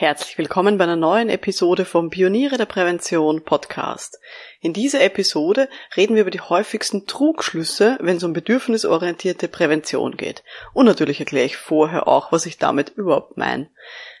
[0.00, 4.18] Herzlich willkommen bei einer neuen Episode vom Pioniere der Prävention Podcast.
[4.62, 10.42] In dieser Episode reden wir über die häufigsten Trugschlüsse, wenn es um bedürfnisorientierte Prävention geht.
[10.72, 13.68] Und natürlich erkläre ich vorher auch, was ich damit überhaupt meine.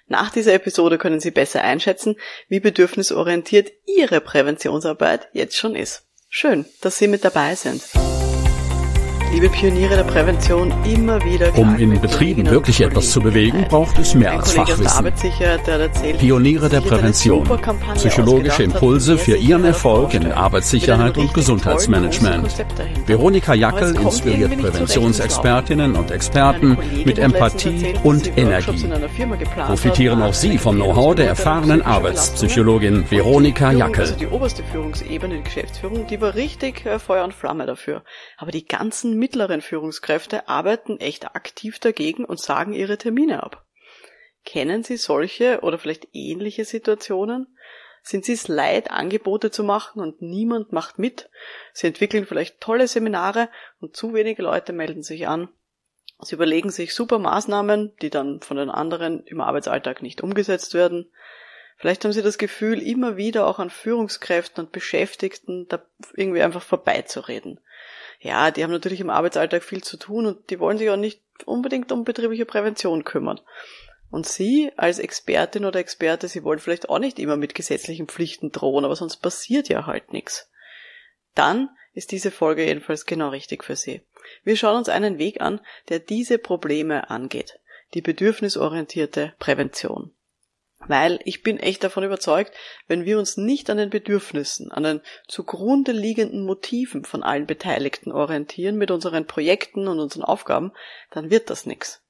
[0.06, 2.16] Nach dieser Episode können Sie besser einschätzen,
[2.48, 6.02] wie bedürfnisorientiert Ihre Präventionsarbeit jetzt schon ist.
[6.28, 7.80] Schön, dass Sie mit dabei sind
[9.32, 11.56] liebe Pioniere der Prävention, immer wieder.
[11.56, 15.12] Um in Betrieben wirklich etwas zu bewegen, braucht es mehr als Fachwissen.
[16.18, 17.48] Pioniere der Prävention.
[17.94, 22.64] Psychologische Impulse für Ihren Erfolg in Arbeitssicherheit und Gesundheitsmanagement.
[23.06, 28.88] Veronika Jackel inspiriert Präventionsexpertinnen und Experten mit Empathie und Energie.
[29.66, 34.00] Profitieren auch Sie vom Know-how der erfahrenen Arbeitspsychologin Veronika Jackel.
[34.00, 38.02] Also die oberste Führungsebene, die Geschäftsführung, die war richtig äh, Feuer und Flamme dafür.
[38.36, 43.64] Aber die ganzen mittleren Führungskräfte arbeiten echt aktiv dagegen und sagen ihre Termine ab.
[44.44, 47.46] Kennen Sie solche oder vielleicht ähnliche Situationen?
[48.02, 51.28] Sind Sie es leid, Angebote zu machen und niemand macht mit?
[51.74, 53.50] Sie entwickeln vielleicht tolle Seminare
[53.80, 55.48] und zu wenige Leute melden sich an.
[56.22, 61.10] Sie überlegen sich super Maßnahmen, die dann von den anderen im Arbeitsalltag nicht umgesetzt werden.
[61.76, 65.82] Vielleicht haben Sie das Gefühl, immer wieder auch an Führungskräften und Beschäftigten da
[66.16, 67.60] irgendwie einfach vorbeizureden
[68.20, 71.22] ja, die haben natürlich im Arbeitsalltag viel zu tun und die wollen sich auch nicht
[71.46, 73.40] unbedingt um betriebliche Prävention kümmern.
[74.10, 78.52] Und Sie als Expertin oder Experte, Sie wollen vielleicht auch nicht immer mit gesetzlichen Pflichten
[78.52, 80.50] drohen, aber sonst passiert ja halt nichts.
[81.34, 84.02] Dann ist diese Folge jedenfalls genau richtig für Sie.
[84.44, 87.58] Wir schauen uns einen Weg an, der diese Probleme angeht.
[87.94, 90.12] Die bedürfnisorientierte Prävention.
[90.86, 92.52] Weil ich bin echt davon überzeugt,
[92.88, 98.12] wenn wir uns nicht an den Bedürfnissen, an den zugrunde liegenden Motiven von allen Beteiligten
[98.12, 100.72] orientieren mit unseren Projekten und unseren Aufgaben,
[101.10, 102.02] dann wird das nichts.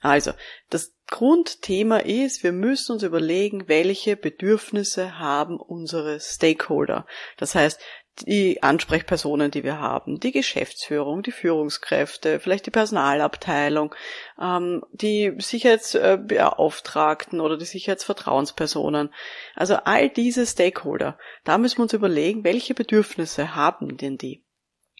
[0.00, 0.32] Also,
[0.70, 7.06] das Grundthema ist, wir müssen uns überlegen, welche Bedürfnisse haben unsere Stakeholder.
[7.36, 7.80] Das heißt,
[8.26, 13.94] die Ansprechpersonen, die wir haben, die Geschäftsführung, die Führungskräfte, vielleicht die Personalabteilung,
[14.40, 19.10] ähm, die Sicherheitsbeauftragten oder die Sicherheitsvertrauenspersonen.
[19.54, 24.44] Also all diese Stakeholder, da müssen wir uns überlegen, welche Bedürfnisse haben denn die?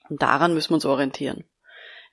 [0.08, 1.44] Und daran müssen wir uns orientieren.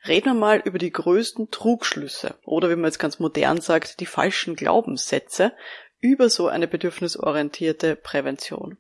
[0.08, 4.06] Reden wir mal über die größten Trugschlüsse oder wie man jetzt ganz modern sagt, die
[4.06, 5.54] falschen Glaubenssätze
[6.00, 8.78] über so eine bedürfnisorientierte Prävention.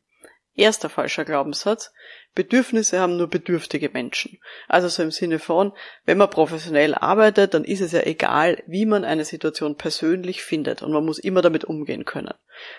[0.56, 1.92] Erster falscher Glaubenssatz.
[2.34, 4.40] Bedürfnisse haben nur bedürftige Menschen.
[4.68, 5.74] Also so im Sinne von,
[6.06, 10.82] wenn man professionell arbeitet, dann ist es ja egal, wie man eine Situation persönlich findet
[10.82, 12.34] und man muss immer damit umgehen können.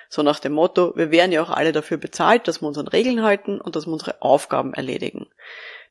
[0.08, 2.88] So nach dem Motto, wir werden ja auch alle dafür bezahlt, dass wir uns an
[2.88, 5.26] Regeln halten und dass wir unsere Aufgaben erledigen.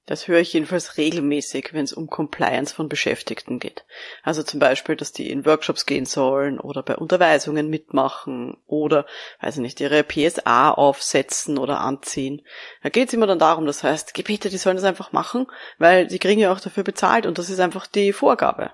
[0.08, 3.86] Das höre ich jedenfalls regelmäßig, wenn es um Compliance von Beschäftigten geht.
[4.22, 9.08] Also zum Beispiel, dass die in Workshops gehen sollen oder bei Unterweisungen mitmachen oder,
[9.42, 12.44] weiß ich nicht, ihre PSA aufsetzen oder anziehen.
[12.84, 15.48] Da geht es immer dann darum, das heißt, Gebete, die sollen das einfach machen,
[15.80, 18.74] weil die kriegen ja auch dafür bezahlt und das ist einfach die Vorgabe.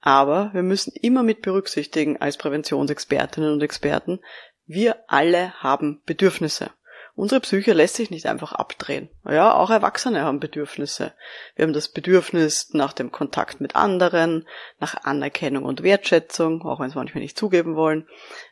[0.00, 4.20] Aber wir müssen immer mit berücksichtigen als Präventionsexpertinnen und Experten,
[4.66, 6.70] wir alle haben Bedürfnisse.
[7.16, 9.08] Unsere Psyche lässt sich nicht einfach abdrehen.
[9.24, 11.12] Ja, auch Erwachsene haben Bedürfnisse.
[11.54, 14.48] Wir haben das Bedürfnis nach dem Kontakt mit anderen,
[14.80, 18.08] nach Anerkennung und Wertschätzung, auch wenn es manchmal nicht zugeben wollen.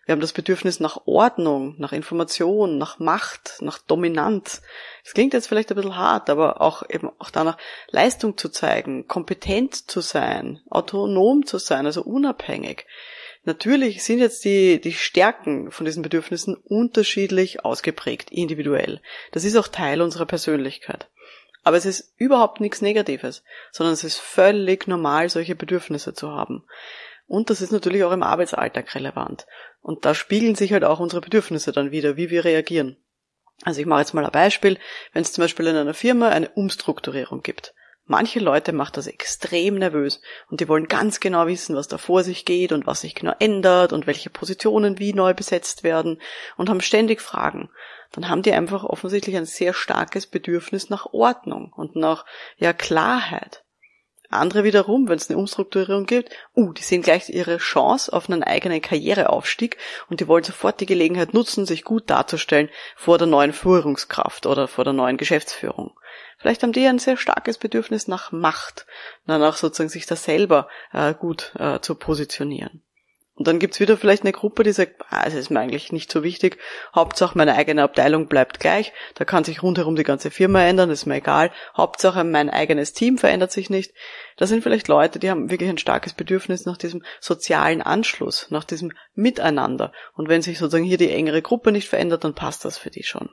[0.07, 4.63] Wir haben das Bedürfnis nach Ordnung, nach Information, nach Macht, nach Dominanz.
[5.03, 7.59] Das klingt jetzt vielleicht ein bisschen hart, aber auch eben auch danach
[7.89, 12.87] Leistung zu zeigen, kompetent zu sein, autonom zu sein, also unabhängig.
[13.45, 19.01] Natürlich sind jetzt die, die Stärken von diesen Bedürfnissen unterschiedlich ausgeprägt, individuell.
[19.33, 21.09] Das ist auch Teil unserer Persönlichkeit.
[21.65, 23.43] Aber es ist überhaupt nichts Negatives,
[23.73, 26.65] sondern es ist völlig normal, solche Bedürfnisse zu haben.
[27.27, 29.47] Und das ist natürlich auch im Arbeitsalltag relevant.
[29.81, 32.97] Und da spiegeln sich halt auch unsere Bedürfnisse dann wieder, wie wir reagieren.
[33.63, 34.79] Also ich mache jetzt mal ein Beispiel,
[35.13, 37.75] wenn es zum Beispiel in einer Firma eine Umstrukturierung gibt.
[38.05, 40.21] Manche Leute macht das extrem nervös
[40.51, 43.35] und die wollen ganz genau wissen, was da vor sich geht und was sich genau
[43.39, 46.21] ändert und welche Positionen wie neu besetzt werden
[46.57, 47.71] und haben ständig Fragen.
[48.11, 52.27] Dann haben die einfach offensichtlich ein sehr starkes Bedürfnis nach Ordnung und nach
[52.57, 53.65] ja Klarheit.
[54.33, 58.43] Andere wiederum, wenn es eine Umstrukturierung gibt, uh, die sehen gleich ihre Chance auf einen
[58.43, 59.77] eigenen Karriereaufstieg
[60.09, 64.69] und die wollen sofort die Gelegenheit nutzen, sich gut darzustellen vor der neuen Führungskraft oder
[64.69, 65.99] vor der neuen Geschäftsführung.
[66.39, 68.87] Vielleicht haben die ein sehr starkes Bedürfnis nach Macht,
[69.27, 72.83] danach sozusagen sich da selber äh, gut äh, zu positionieren.
[73.35, 76.13] Und dann gibt's wieder vielleicht eine Gruppe, die sagt, ah, es ist mir eigentlich nicht
[76.13, 76.59] so wichtig,
[76.95, 81.07] Hauptsache meine eigene Abteilung bleibt gleich, da kann sich rundherum die ganze Firma ändern, ist
[81.07, 83.95] mir egal, Hauptsache mein eigenes Team verändert sich nicht.
[84.37, 88.65] Das sind vielleicht Leute, die haben wirklich ein starkes Bedürfnis nach diesem sozialen Anschluss, nach
[88.65, 89.93] diesem Miteinander.
[90.15, 93.03] Und wenn sich sozusagen hier die engere Gruppe nicht verändert, dann passt das für die
[93.03, 93.31] schon.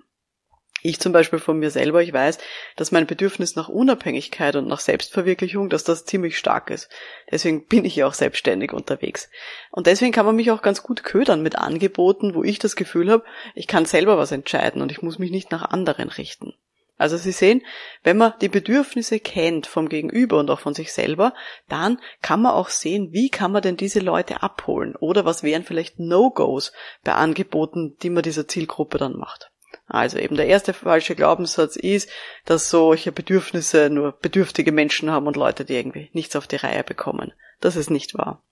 [0.82, 2.38] Ich zum Beispiel von mir selber, ich weiß,
[2.76, 6.90] dass mein Bedürfnis nach Unabhängigkeit und nach Selbstverwirklichung, dass das ziemlich stark ist.
[7.30, 9.30] Deswegen bin ich ja auch selbstständig unterwegs.
[9.72, 13.12] Und deswegen kann man mich auch ganz gut ködern mit Angeboten, wo ich das Gefühl
[13.12, 13.24] habe,
[13.56, 16.54] ich kann selber was entscheiden und ich muss mich nicht nach anderen richten.
[17.00, 17.66] Also Sie sehen,
[18.04, 21.34] wenn man die Bedürfnisse kennt vom Gegenüber und auch von sich selber,
[21.70, 25.64] dann kann man auch sehen, wie kann man denn diese Leute abholen oder was wären
[25.64, 26.74] vielleicht No-Gos
[27.06, 29.49] bei Angeboten, die man dieser Zielgruppe dann macht.
[29.90, 32.10] Also eben der erste falsche Glaubenssatz ist,
[32.46, 36.84] dass solche Bedürfnisse nur bedürftige Menschen haben und Leute, die irgendwie nichts auf die Reihe
[36.84, 37.34] bekommen.
[37.60, 38.44] Das ist nicht wahr.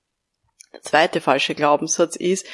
[0.74, 2.48] Der zweite falsche Glaubenssatz ist,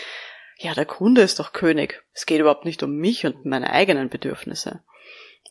[0.58, 2.04] ja, der Kunde ist doch König.
[2.12, 4.84] Es geht überhaupt nicht um mich und meine eigenen Bedürfnisse.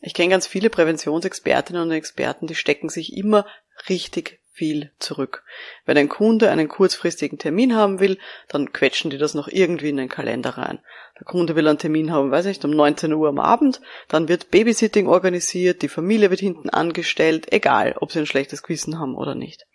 [0.01, 3.47] Ich kenne ganz viele Präventionsexpertinnen und Experten, die stecken sich immer
[3.89, 5.43] richtig viel zurück.
[5.85, 9.97] Wenn ein Kunde einen kurzfristigen Termin haben will, dann quetschen die das noch irgendwie in
[9.97, 10.79] den Kalender rein.
[11.19, 14.51] Der Kunde will einen Termin haben, weiß nicht, um 19 Uhr am Abend, dann wird
[14.51, 19.33] Babysitting organisiert, die Familie wird hinten angestellt, egal, ob sie ein schlechtes Gewissen haben oder
[19.33, 19.65] nicht.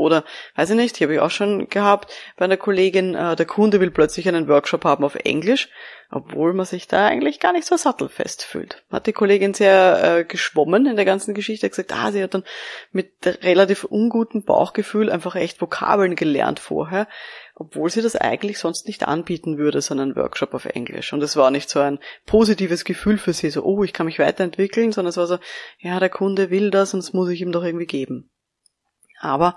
[0.00, 0.24] Oder,
[0.56, 3.80] weiß ich nicht, hier habe ich auch schon gehabt bei einer Kollegin, äh, der Kunde
[3.80, 5.68] will plötzlich einen Workshop haben auf Englisch,
[6.10, 8.82] obwohl man sich da eigentlich gar nicht so sattelfest fühlt.
[8.90, 12.34] Hat die Kollegin sehr äh, geschwommen in der ganzen Geschichte, hat gesagt, ah, sie hat
[12.34, 12.44] dann
[12.90, 17.06] mit relativ ungutem Bauchgefühl einfach echt Vokabeln gelernt vorher,
[17.54, 21.12] obwohl sie das eigentlich sonst nicht anbieten würde, so einen Workshop auf Englisch.
[21.12, 24.18] Und es war nicht so ein positives Gefühl für sie, so, oh, ich kann mich
[24.18, 25.38] weiterentwickeln, sondern es war so,
[25.78, 28.29] ja, der Kunde will das und das muss ich ihm doch irgendwie geben.
[29.20, 29.56] Aber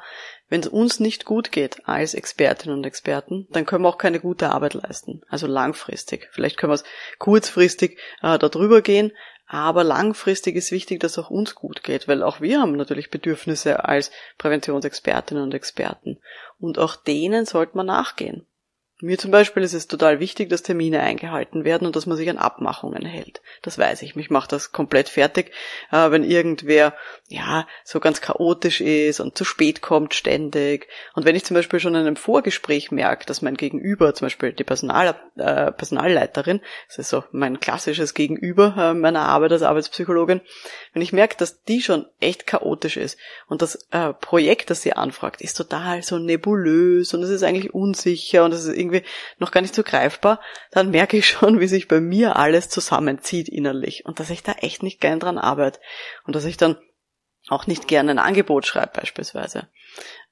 [0.50, 4.20] wenn es uns nicht gut geht als Expertinnen und Experten, dann können wir auch keine
[4.20, 5.22] gute Arbeit leisten.
[5.30, 6.28] Also langfristig.
[6.32, 6.84] Vielleicht können wir es
[7.18, 9.14] kurzfristig äh, darüber gehen,
[9.48, 13.86] aber langfristig ist wichtig, dass auch uns gut geht, weil auch wir haben natürlich Bedürfnisse
[13.86, 16.20] als Präventionsexpertinnen und Experten.
[16.60, 18.46] Und auch denen sollte man nachgehen.
[19.04, 22.30] Mir zum Beispiel ist es total wichtig, dass Termine eingehalten werden und dass man sich
[22.30, 23.42] an Abmachungen hält.
[23.62, 24.16] Das weiß ich.
[24.16, 25.52] Mich macht das komplett fertig,
[25.92, 26.94] äh, wenn irgendwer,
[27.28, 30.88] ja, so ganz chaotisch ist und zu spät kommt ständig.
[31.16, 34.54] Und wenn ich zum Beispiel schon in einem Vorgespräch merke, dass mein Gegenüber, zum Beispiel
[34.54, 40.40] die Personal, äh, Personalleiterin, das ist so mein klassisches Gegenüber äh, meiner Arbeit als Arbeitspsychologin,
[40.94, 44.94] wenn ich merke, dass die schon echt chaotisch ist und das äh, Projekt, das sie
[44.94, 49.10] anfragt, ist total so nebulös und es ist eigentlich unsicher und es ist irgendwie irgendwie
[49.40, 50.40] noch gar nicht so greifbar,
[50.72, 54.54] dann merke ich schon, wie sich bei mir alles zusammenzieht innerlich und dass ich da
[54.54, 55.80] echt nicht gern dran arbeite.
[56.26, 56.78] Und dass ich dann
[57.50, 59.68] auch nicht gerne ein Angebot schreibe beispielsweise.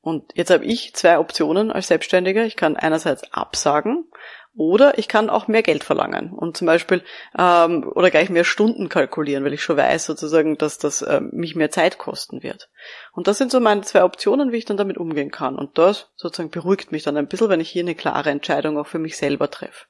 [0.02, 2.46] Und jetzt habe ich zwei Optionen als Selbstständiger.
[2.46, 4.06] Ich kann einerseits absagen
[4.54, 7.04] oder ich kann auch mehr Geld verlangen und zum Beispiel
[7.38, 11.56] ähm, oder gleich mehr Stunden kalkulieren, weil ich schon weiß sozusagen, dass das äh, mich
[11.56, 12.69] mehr Zeit kosten wird.
[13.14, 15.56] Und das sind so meine zwei Optionen, wie ich dann damit umgehen kann.
[15.56, 18.88] Und das sozusagen beruhigt mich dann ein bisschen, wenn ich hier eine klare Entscheidung auch
[18.88, 19.86] für mich selber treffe.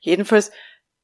[0.00, 0.52] Jedenfalls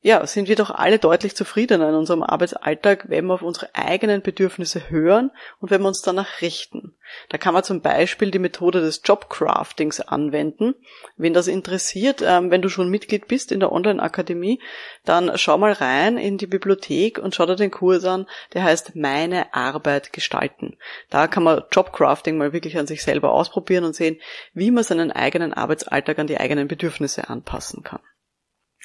[0.04, 4.20] ja, sind wir doch alle deutlich zufriedener in unserem Arbeitsalltag, wenn wir auf unsere eigenen
[4.20, 6.96] Bedürfnisse hören und wenn wir uns danach richten.
[7.28, 10.74] Da kann man zum Beispiel die Methode des Jobcraftings anwenden.
[11.16, 14.60] Wen das interessiert, ähm, wenn du schon Mitglied bist in der Online-Akademie,
[15.04, 18.96] dann schau mal rein in die Bibliothek und schau dir den Kurs an, der heißt
[18.96, 20.78] Meine Arbeit gestalten.
[21.10, 24.20] Da kann man Jobcrafting mal wirklich an sich selber ausprobieren und sehen,
[24.52, 28.00] wie man seinen eigenen Arbeitsalltag an die eigenen Bedürfnisse anpassen kann.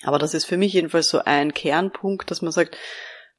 [0.03, 2.77] Aber das ist für mich jedenfalls so ein Kernpunkt, dass man sagt,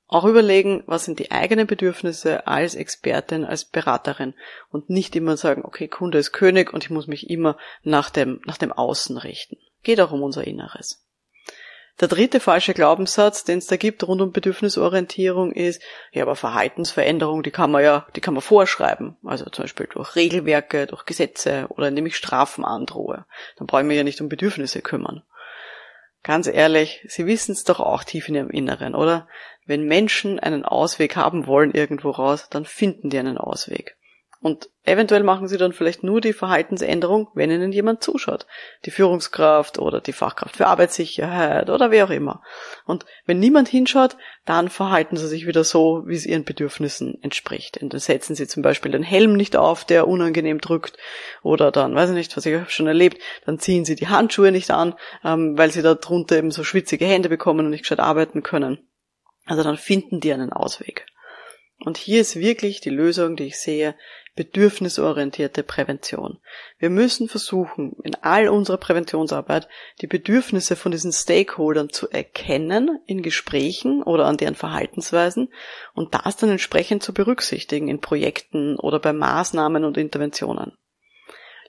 [0.08, 4.34] auch überlegen, was sind die eigenen Bedürfnisse als Expertin, als Beraterin
[4.70, 8.40] und nicht immer sagen, okay, Kunde ist König und ich muss mich immer nach dem,
[8.46, 9.58] nach dem Außen richten.
[9.82, 11.04] Geht auch um unser Inneres.
[12.00, 15.82] Der dritte falsche Glaubenssatz, den es da gibt rund um Bedürfnisorientierung ist,
[16.12, 19.16] ja, aber Verhaltensveränderung, die kann man ja, die kann man vorschreiben.
[19.24, 23.26] Also zum Beispiel durch Regelwerke, durch Gesetze oder indem ich Strafen androhe.
[23.56, 25.24] Dann brauche ich mich ja nicht um Bedürfnisse kümmern.
[26.22, 29.28] Ganz ehrlich, Sie wissen es doch auch tief in Ihrem Inneren, oder?
[29.66, 33.97] Wenn Menschen einen Ausweg haben wollen irgendwo raus, dann finden die einen Ausweg.
[34.40, 38.46] Und eventuell machen sie dann vielleicht nur die Verhaltensänderung, wenn ihnen jemand zuschaut.
[38.84, 42.40] Die Führungskraft oder die Fachkraft für Arbeitssicherheit oder wer auch immer.
[42.84, 47.82] Und wenn niemand hinschaut, dann verhalten sie sich wieder so, wie es ihren Bedürfnissen entspricht.
[47.82, 50.98] Und dann setzen sie zum Beispiel den Helm nicht auf, der unangenehm drückt.
[51.42, 54.70] Oder dann, weiß ich nicht, was ich schon erlebt, dann ziehen sie die Handschuhe nicht
[54.70, 58.44] an, ähm, weil sie da drunter eben so schwitzige Hände bekommen und nicht gescheit arbeiten
[58.44, 58.78] können.
[59.46, 61.06] Also dann finden die einen Ausweg.
[61.84, 63.94] Und hier ist wirklich die Lösung, die ich sehe,
[64.38, 66.38] bedürfnisorientierte Prävention.
[66.78, 69.68] Wir müssen versuchen, in all unserer Präventionsarbeit
[70.00, 75.52] die Bedürfnisse von diesen Stakeholdern zu erkennen in Gesprächen oder an deren Verhaltensweisen
[75.92, 80.78] und das dann entsprechend zu berücksichtigen in Projekten oder bei Maßnahmen und Interventionen.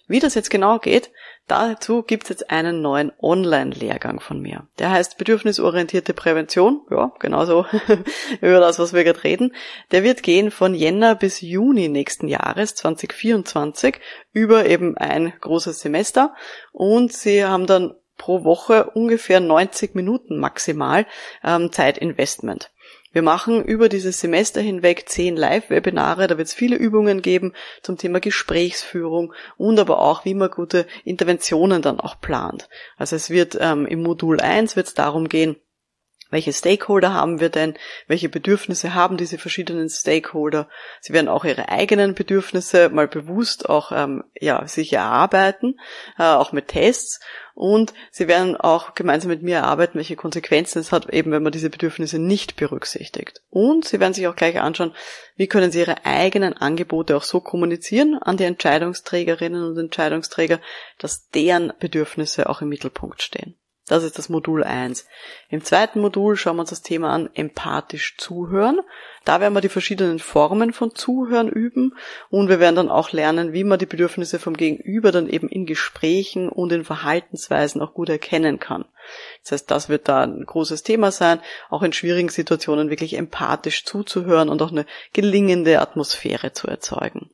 [0.09, 1.11] Wie das jetzt genau geht,
[1.45, 4.67] dazu gibt es jetzt einen neuen Online-Lehrgang von mir.
[4.79, 6.81] Der heißt Bedürfnisorientierte Prävention.
[6.89, 7.67] Ja, genauso
[8.41, 9.53] über das, was wir gerade reden.
[9.91, 13.99] Der wird gehen von Jänner bis Juni nächsten Jahres 2024
[14.33, 16.33] über eben ein großes Semester
[16.71, 21.05] und Sie haben dann pro Woche ungefähr 90 Minuten maximal
[21.43, 22.71] ähm, Zeitinvestment.
[23.11, 27.97] Wir machen über dieses Semester hinweg zehn Live-Webinare, da wird es viele Übungen geben zum
[27.97, 32.69] Thema Gesprächsführung und aber auch, wie man gute Interventionen dann auch plant.
[32.97, 35.55] Also es wird ähm, im Modul 1 wird es darum gehen,
[36.29, 37.75] welche Stakeholder haben wir denn?
[38.07, 40.69] Welche Bedürfnisse haben diese verschiedenen Stakeholder?
[41.01, 45.79] Sie werden auch ihre eigenen Bedürfnisse mal bewusst auch ähm, ja sich erarbeiten,
[46.19, 47.19] äh, auch mit Tests.
[47.55, 51.51] Und sie werden auch gemeinsam mit mir erarbeiten, welche Konsequenzen es hat, eben wenn man
[51.51, 53.41] diese Bedürfnisse nicht berücksichtigt.
[53.49, 54.95] Und sie werden sich auch gleich anschauen,
[55.35, 60.61] wie können sie ihre eigenen Angebote auch so kommunizieren an die Entscheidungsträgerinnen und Entscheidungsträger,
[60.99, 63.55] dass deren Bedürfnisse auch im Mittelpunkt stehen.
[63.89, 65.07] Das ist das Modul 1.
[65.49, 68.81] Im zweiten Modul schauen wir uns das Thema an, empathisch zuhören.
[69.25, 71.95] Da werden wir die verschiedenen Formen von Zuhören üben
[72.29, 75.65] und wir werden dann auch lernen, wie man die Bedürfnisse vom Gegenüber dann eben in
[75.65, 78.85] Gesprächen und in Verhaltensweisen auch gut erkennen kann.
[79.41, 81.39] Das heißt, das wird da ein großes Thema sein,
[81.71, 87.31] auch in schwierigen Situationen wirklich empathisch zuzuhören und auch eine gelingende Atmosphäre zu erzeugen.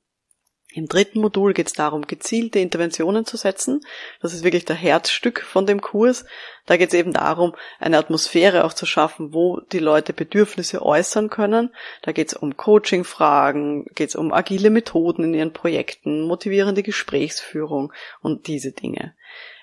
[0.75, 3.79] Im dritten Modul geht es darum, gezielte Interventionen zu setzen.
[4.21, 6.25] Das ist wirklich der Herzstück von dem Kurs.
[6.65, 11.29] Da geht es eben darum, eine Atmosphäre auch zu schaffen, wo die Leute Bedürfnisse äußern
[11.29, 11.69] können.
[12.01, 17.93] Da geht es um Coaching-Fragen, geht es um agile Methoden in ihren Projekten, motivierende Gesprächsführung
[18.21, 19.13] und diese Dinge.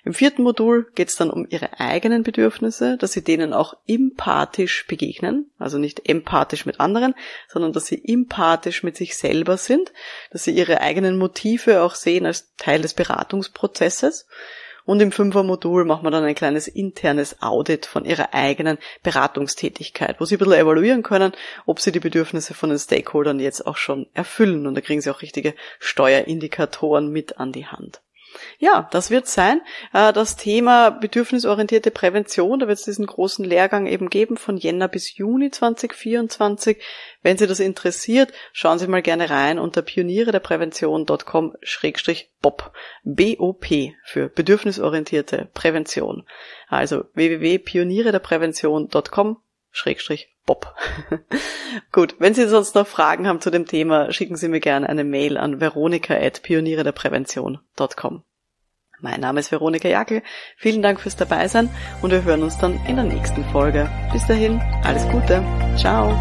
[0.04, 4.86] Im vierten Modul geht es dann um ihre eigenen Bedürfnisse, dass sie denen auch empathisch
[4.88, 7.14] begegnen, also nicht empathisch mit anderen,
[7.48, 9.92] sondern dass sie empathisch mit sich selber sind,
[10.32, 14.26] dass sie ihre eigenen Motive auch sehen als Teil des Beratungsprozesses.
[14.84, 20.24] Und im Fünfer-Modul machen wir dann ein kleines internes Audit von ihrer eigenen Beratungstätigkeit, wo
[20.24, 21.32] sie ein bisschen evaluieren können,
[21.66, 24.66] ob sie die Bedürfnisse von den Stakeholdern jetzt auch schon erfüllen.
[24.66, 28.00] Und da kriegen sie auch richtige Steuerindikatoren mit an die Hand.
[28.58, 29.60] Ja, das wird sein.
[29.92, 34.86] Äh, das Thema bedürfnisorientierte Prävention, da wird es diesen großen Lehrgang eben geben von Jänner
[34.88, 36.80] bis Juni 2024.
[37.22, 42.72] Wenn Sie das interessiert, schauen Sie mal gerne rein unter pioniere der Prävention.com-bob.
[43.04, 46.26] B-O-P für bedürfnisorientierte Prävention.
[46.68, 49.38] Also www.pioniere der Prävention.com
[50.46, 50.74] Bob.
[51.92, 55.04] Gut, wenn Sie sonst noch Fragen haben zu dem Thema, schicken Sie mir gerne eine
[55.04, 58.22] Mail an veronika.pioniere-der-prävention.com.
[59.00, 60.22] Mein Name ist Veronika Jackel.
[60.56, 61.68] Vielen Dank fürs Dabeisein
[62.02, 63.90] und wir hören uns dann in der nächsten Folge.
[64.12, 65.42] Bis dahin, alles Gute.
[65.76, 66.16] Ciao.